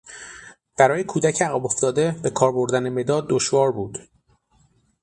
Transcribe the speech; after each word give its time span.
برای 0.77 1.03
کودک 1.03 1.41
عقب 1.41 1.65
افتاده 1.65 2.15
به 2.23 2.29
کار 2.29 2.51
بردن 2.51 2.89
مداد 2.89 3.25
دشوار 3.29 3.71
بود. 3.71 3.99